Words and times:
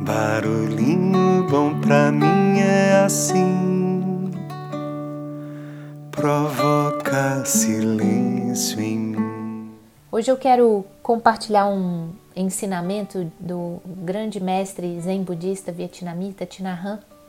Barulhinho 0.00 1.48
bom 1.50 1.80
pra 1.80 2.12
mim 2.12 2.60
é 2.60 3.02
assim, 3.04 4.30
provoca 6.12 7.44
silêncio 7.44 8.80
em 8.80 8.96
mim. 8.96 9.72
Hoje 10.12 10.30
eu 10.30 10.36
quero 10.36 10.84
compartilhar 11.02 11.66
um 11.66 12.10
ensinamento 12.36 13.28
do 13.40 13.82
grande 13.84 14.38
mestre 14.40 15.00
zen 15.00 15.24
budista 15.24 15.72
vietnamita 15.72 16.46
Thich 16.46 16.62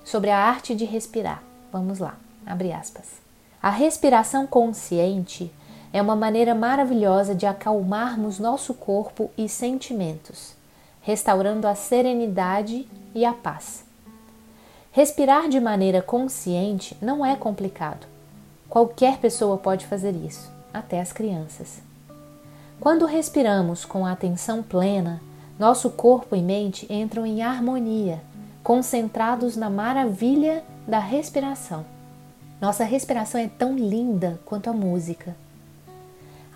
sobre 0.06 0.30
a 0.30 0.38
arte 0.38 0.76
de 0.76 0.86
respirar. 0.86 1.42
Vamos 1.74 1.98
lá, 1.98 2.18
abre 2.46 2.72
aspas. 2.72 3.20
A 3.60 3.72
respiração 3.72 4.46
consciente 4.46 5.52
é 5.92 6.00
uma 6.00 6.16
maneira 6.16 6.54
maravilhosa 6.54 7.34
de 7.34 7.48
acalmarmos 7.48 8.38
nosso 8.38 8.76
corpo 8.76 9.32
e 9.36 9.50
sentimentos 9.50 10.59
restaurando 11.02 11.68
a 11.68 11.76
serenidade 11.76 12.88
e 13.14 13.26
a 13.26 13.34
paz. 13.34 13.84
Respirar 14.92 15.48
de 15.48 15.60
maneira 15.60 16.02
consciente 16.02 16.98
não 17.02 17.26
é 17.26 17.36
complicado. 17.36 18.08
Qualquer 18.68 19.18
pessoa 19.18 19.58
pode 19.58 19.86
fazer 19.86 20.16
isso, 20.16 20.52
até 20.74 21.00
as 21.00 21.12
crianças. 21.12 21.82
Quando 22.80 23.06
respiramos 23.06 23.84
com 23.84 24.06
atenção 24.06 24.64
plena, 24.64 25.22
nosso 25.60 25.90
corpo 25.90 26.36
e 26.36 26.42
mente 26.42 26.92
entram 26.92 27.26
em 27.26 27.42
harmonia, 27.42 28.22
concentrados 28.64 29.58
na 29.58 29.70
maravilha 29.70 30.64
da 30.88 31.00
respiração. 31.00 31.86
Nossa 32.62 32.84
respiração 32.84 33.40
é 33.40 33.48
tão 33.48 33.76
linda 33.76 34.40
quanto 34.46 34.70
a 34.70 34.74
música. 34.74 35.36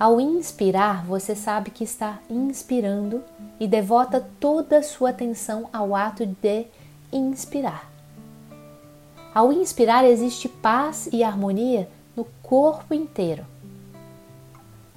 Ao 0.03 0.19
inspirar, 0.19 1.05
você 1.05 1.33
sabe 1.33 1.71
que 1.71 1.85
está 1.85 2.19
inspirando 2.29 3.23
e 3.57 3.65
devota 3.65 4.19
toda 4.37 4.79
a 4.79 4.83
sua 4.83 5.11
atenção 5.11 5.69
ao 5.71 5.95
ato 5.95 6.25
de 6.25 6.65
inspirar. 7.09 7.89
Ao 9.33 9.53
inspirar, 9.53 10.03
existe 10.03 10.49
paz 10.49 11.07
e 11.13 11.23
harmonia 11.23 11.87
no 12.17 12.25
corpo 12.41 12.93
inteiro. 12.93 13.45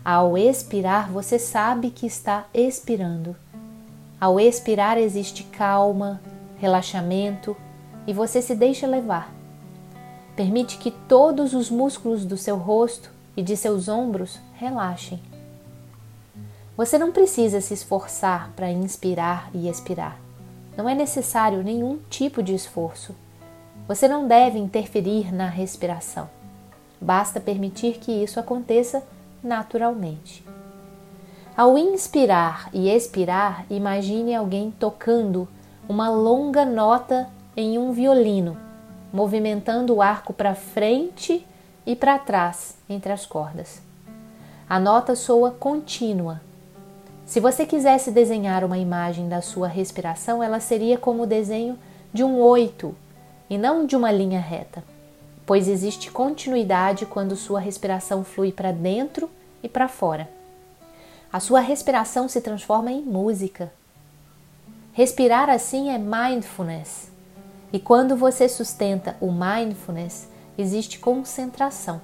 Ao 0.04 0.36
expirar, 0.36 1.08
você 1.08 1.38
sabe 1.38 1.90
que 1.90 2.06
está 2.06 2.46
expirando. 2.52 3.36
Ao 4.20 4.40
expirar, 4.40 4.98
existe 4.98 5.44
calma, 5.44 6.20
relaxamento 6.58 7.56
e 8.08 8.12
você 8.12 8.42
se 8.42 8.56
deixa 8.56 8.88
levar. 8.88 9.32
Permite 10.34 10.78
que 10.78 10.90
todos 10.90 11.54
os 11.54 11.70
músculos 11.70 12.24
do 12.24 12.36
seu 12.36 12.56
rosto 12.56 13.14
e 13.36 13.42
de 13.42 13.56
seus 13.56 13.88
ombros 13.88 14.40
relaxem. 14.54 15.20
Você 16.76 16.98
não 16.98 17.12
precisa 17.12 17.60
se 17.60 17.74
esforçar 17.74 18.50
para 18.56 18.70
inspirar 18.70 19.50
e 19.54 19.68
expirar. 19.68 20.18
Não 20.76 20.88
é 20.88 20.94
necessário 20.94 21.62
nenhum 21.62 21.98
tipo 22.10 22.42
de 22.42 22.54
esforço. 22.54 23.14
Você 23.88 24.08
não 24.08 24.26
deve 24.26 24.58
interferir 24.58 25.32
na 25.32 25.48
respiração. 25.48 26.28
Basta 27.00 27.40
permitir 27.40 27.98
que 27.98 28.12
isso 28.12 28.40
aconteça 28.40 29.02
naturalmente. 29.42 30.44
Ao 31.56 31.78
inspirar 31.78 32.68
e 32.72 32.90
expirar, 32.90 33.64
imagine 33.70 34.34
alguém 34.34 34.70
tocando 34.70 35.48
uma 35.88 36.10
longa 36.10 36.64
nota 36.64 37.28
em 37.56 37.78
um 37.78 37.92
violino, 37.92 38.58
movimentando 39.10 39.94
o 39.94 40.02
arco 40.02 40.34
para 40.34 40.54
frente 40.54 41.45
e 41.86 41.94
para 41.94 42.18
trás 42.18 42.76
entre 42.88 43.12
as 43.12 43.24
cordas. 43.24 43.80
A 44.68 44.80
nota 44.80 45.14
soa 45.14 45.52
contínua, 45.52 46.40
se 47.26 47.40
você 47.40 47.66
quisesse 47.66 48.12
desenhar 48.12 48.62
uma 48.62 48.78
imagem 48.78 49.28
da 49.28 49.42
sua 49.42 49.66
respiração, 49.66 50.40
ela 50.40 50.60
seria 50.60 50.96
como 50.96 51.24
o 51.24 51.26
desenho 51.26 51.76
de 52.12 52.22
um 52.22 52.38
oito 52.38 52.94
e 53.50 53.58
não 53.58 53.84
de 53.84 53.96
uma 53.96 54.12
linha 54.12 54.38
reta, 54.38 54.84
pois 55.44 55.66
existe 55.66 56.08
continuidade 56.08 57.04
quando 57.04 57.34
sua 57.34 57.58
respiração 57.58 58.22
flui 58.22 58.52
para 58.52 58.70
dentro 58.70 59.28
e 59.60 59.68
para 59.68 59.88
fora. 59.88 60.30
A 61.32 61.40
sua 61.40 61.58
respiração 61.58 62.28
se 62.28 62.40
transforma 62.40 62.92
em 62.92 63.02
música. 63.02 63.72
Respirar 64.92 65.50
assim 65.50 65.90
é 65.90 65.98
mindfulness. 65.98 67.10
E 67.72 67.80
quando 67.80 68.16
você 68.16 68.48
sustenta 68.48 69.16
o 69.20 69.32
mindfulness, 69.32 70.28
existe 70.58 70.98
concentração. 70.98 72.00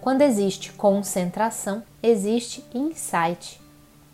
Quando 0.00 0.22
existe 0.22 0.72
concentração, 0.72 1.82
existe 2.02 2.64
insight 2.74 3.60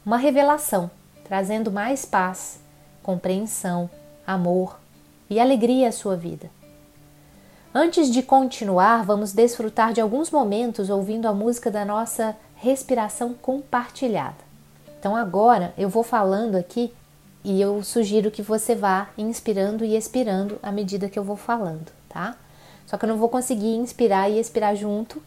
uma 0.04 0.16
revelação, 0.16 0.88
trazendo 1.24 1.72
mais 1.72 2.04
paz, 2.04 2.60
compreensão, 3.02 3.90
amor 4.24 4.78
e 5.28 5.40
alegria 5.40 5.88
à 5.88 5.92
sua 5.92 6.16
vida. 6.16 6.48
Antes 7.74 8.10
de 8.10 8.22
continuar, 8.22 9.04
vamos 9.04 9.32
desfrutar 9.32 9.92
de 9.92 10.00
alguns 10.00 10.30
momentos 10.30 10.88
ouvindo 10.90 11.26
a 11.26 11.34
música 11.34 11.72
da 11.72 11.84
nossa 11.84 12.36
respiração 12.54 13.34
compartilhada. 13.34 14.46
Então, 14.98 15.14
agora 15.14 15.74
eu 15.76 15.88
vou 15.88 16.02
falando 16.02 16.54
aqui 16.54 16.92
e 17.44 17.60
eu 17.60 17.82
sugiro 17.82 18.30
que 18.30 18.42
você 18.42 18.74
vá 18.74 19.08
inspirando 19.18 19.84
e 19.84 19.96
expirando 19.96 20.58
à 20.62 20.72
medida 20.72 21.08
que 21.08 21.18
eu 21.18 21.24
vou 21.24 21.36
falando, 21.36 21.92
tá? 22.08 22.36
Só 22.86 22.96
que 22.96 23.04
eu 23.04 23.08
não 23.08 23.16
vou 23.16 23.28
conseguir 23.28 23.74
inspirar 23.74 24.30
e 24.30 24.38
expirar 24.38 24.74
junto 24.76 25.20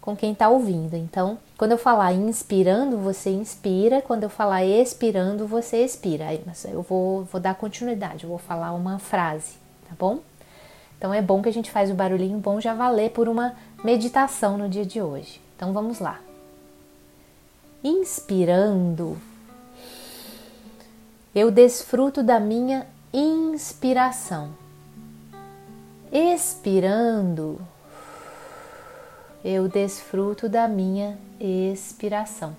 com 0.00 0.14
quem 0.14 0.32
está 0.32 0.48
ouvindo. 0.48 0.94
Então, 0.94 1.38
quando 1.58 1.72
eu 1.72 1.78
falar 1.78 2.12
inspirando, 2.12 2.98
você 2.98 3.30
inspira, 3.30 4.00
quando 4.00 4.22
eu 4.22 4.30
falar 4.30 4.64
expirando, 4.64 5.46
você 5.46 5.78
expira. 5.84 6.26
Mas 6.46 6.64
eu 6.64 6.82
vou, 6.82 7.24
vou 7.24 7.40
dar 7.40 7.56
continuidade, 7.56 8.22
eu 8.22 8.30
vou 8.30 8.38
falar 8.38 8.72
uma 8.72 9.00
frase, 9.00 9.54
tá 9.88 9.96
bom? 9.98 10.20
Então 10.96 11.12
é 11.12 11.20
bom 11.20 11.42
que 11.42 11.48
a 11.48 11.52
gente 11.52 11.70
faz 11.70 11.90
o 11.90 11.94
barulhinho 11.94 12.38
bom 12.38 12.60
já 12.60 12.72
valer 12.72 13.10
por 13.10 13.28
uma 13.28 13.54
meditação 13.82 14.56
no 14.56 14.68
dia 14.68 14.86
de 14.86 15.02
hoje. 15.02 15.40
Então 15.56 15.72
vamos 15.72 15.98
lá. 15.98 16.20
Inspirando, 17.82 19.18
eu 21.34 21.50
desfruto 21.50 22.22
da 22.22 22.40
minha 22.40 22.86
inspiração. 23.12 24.65
Expirando, 26.18 27.60
eu 29.44 29.68
desfruto 29.68 30.48
da 30.48 30.66
minha 30.66 31.18
expiração. 31.38 32.56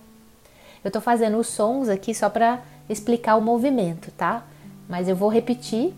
Eu 0.84 0.90
estou 0.90 1.02
fazendo 1.02 1.40
os 1.40 1.48
sons 1.48 1.90
aqui 1.90 2.14
só 2.14 2.30
para 2.30 2.62
explicar 2.88 3.36
o 3.36 3.42
movimento, 3.42 4.12
tá? 4.12 4.46
Mas 4.88 5.10
eu 5.10 5.16
vou 5.16 5.28
repetir 5.28 5.92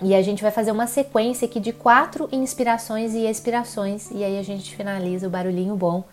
e 0.00 0.14
a 0.14 0.22
gente 0.22 0.40
vai 0.40 0.50
fazer 0.50 0.72
uma 0.72 0.86
sequência 0.86 1.44
aqui 1.44 1.60
de 1.60 1.70
quatro 1.70 2.30
inspirações 2.32 3.12
e 3.12 3.26
expirações 3.26 4.10
e 4.10 4.24
aí 4.24 4.38
a 4.38 4.42
gente 4.42 4.74
finaliza 4.74 5.26
o 5.26 5.30
barulhinho 5.30 5.76
bom 5.76 6.04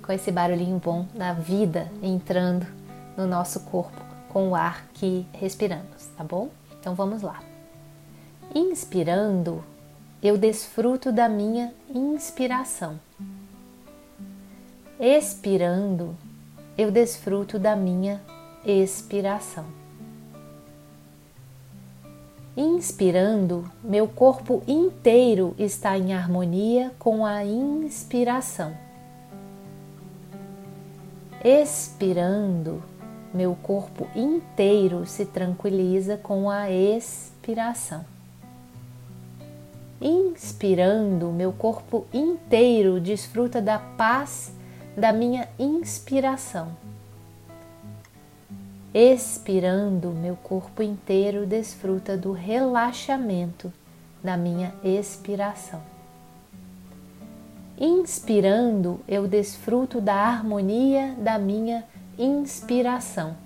com 0.00 0.10
esse 0.12 0.32
barulhinho 0.32 0.78
bom 0.82 1.04
da 1.14 1.34
vida 1.34 1.92
entrando 2.02 2.66
no 3.18 3.26
nosso 3.26 3.60
corpo 3.66 4.00
com 4.30 4.48
o 4.48 4.54
ar 4.54 4.86
que 4.94 5.26
respiramos, 5.34 6.06
tá 6.16 6.24
bom? 6.24 6.48
Então 6.80 6.94
vamos 6.94 7.20
lá. 7.20 7.38
Inspirando, 8.54 9.62
eu 10.22 10.36
desfruto 10.36 11.12
da 11.12 11.28
minha 11.28 11.72
inspiração. 11.94 12.98
Expirando, 14.98 16.16
eu 16.76 16.90
desfruto 16.90 17.58
da 17.58 17.76
minha 17.76 18.20
expiração. 18.64 19.64
Inspirando, 22.56 23.70
meu 23.84 24.08
corpo 24.08 24.64
inteiro 24.66 25.54
está 25.56 25.96
em 25.96 26.12
harmonia 26.12 26.92
com 26.98 27.24
a 27.24 27.44
inspiração. 27.44 28.76
Expirando, 31.44 32.82
meu 33.32 33.54
corpo 33.62 34.08
inteiro 34.16 35.06
se 35.06 35.24
tranquiliza 35.24 36.16
com 36.16 36.50
a 36.50 36.68
expiração. 36.68 38.17
Inspirando, 40.00 41.32
meu 41.32 41.52
corpo 41.52 42.06
inteiro 42.12 43.00
desfruta 43.00 43.60
da 43.60 43.80
paz 43.80 44.52
da 44.96 45.12
minha 45.12 45.48
inspiração. 45.58 46.68
Expirando, 48.94 50.10
meu 50.10 50.36
corpo 50.36 50.82
inteiro 50.82 51.44
desfruta 51.44 52.16
do 52.16 52.32
relaxamento 52.32 53.72
da 54.22 54.36
minha 54.36 54.72
expiração. 54.84 55.82
Inspirando, 57.76 59.00
eu 59.06 59.26
desfruto 59.26 60.00
da 60.00 60.14
harmonia 60.14 61.14
da 61.18 61.38
minha 61.38 61.84
inspiração. 62.16 63.36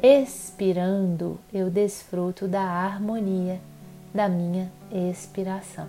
Expirando, 0.00 1.38
eu 1.52 1.70
desfruto 1.70 2.46
da 2.46 2.62
harmonia 2.62 3.60
da 4.12 4.28
minha 4.28 4.70
expiração. 4.90 5.88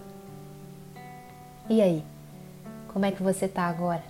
E 1.69 1.81
aí? 1.81 2.03
Como 2.91 3.05
é 3.05 3.11
que 3.11 3.21
você 3.21 3.45
está 3.45 3.63
agora? 3.63 4.03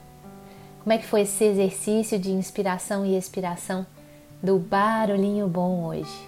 Como 0.81 0.94
é 0.94 0.97
que 0.97 1.06
foi 1.06 1.21
esse 1.21 1.44
exercício 1.44 2.17
de 2.17 2.31
inspiração 2.31 3.06
e 3.06 3.17
expiração 3.17 3.85
do 4.41 4.57
barulhinho 4.57 5.47
bom 5.47 5.83
hoje? 5.85 6.27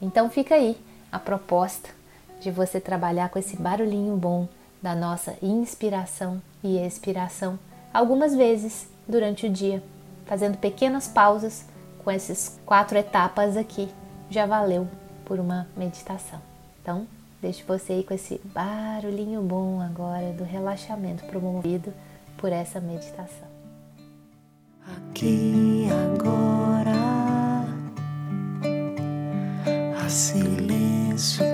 Então 0.00 0.30
fica 0.30 0.54
aí 0.54 0.76
a 1.10 1.18
proposta 1.18 1.90
de 2.40 2.50
você 2.50 2.80
trabalhar 2.80 3.28
com 3.30 3.38
esse 3.38 3.56
barulhinho 3.56 4.16
bom 4.16 4.48
da 4.80 4.94
nossa 4.94 5.36
inspiração 5.42 6.40
e 6.62 6.78
expiração 6.78 7.58
algumas 7.92 8.34
vezes 8.34 8.88
durante 9.08 9.46
o 9.46 9.50
dia, 9.50 9.82
fazendo 10.26 10.58
pequenas 10.58 11.08
pausas 11.08 11.64
com 12.04 12.10
essas 12.10 12.60
quatro 12.64 12.96
etapas 12.96 13.56
aqui. 13.56 13.88
Já 14.30 14.46
valeu 14.46 14.86
por 15.24 15.40
uma 15.40 15.66
meditação. 15.76 16.53
Então, 16.84 17.06
deixo 17.40 17.64
você 17.66 17.94
aí 17.94 18.04
com 18.04 18.12
esse 18.12 18.38
barulhinho 18.44 19.40
bom 19.40 19.80
agora 19.80 20.34
do 20.34 20.44
relaxamento 20.44 21.24
promovido 21.24 21.94
por 22.36 22.52
essa 22.52 22.78
meditação. 22.78 23.48
Aqui 24.86 25.86
agora 26.12 26.92
há 29.98 30.08
silêncio 30.10 31.53